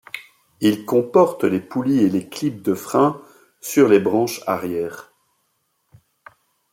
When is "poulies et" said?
1.59-2.09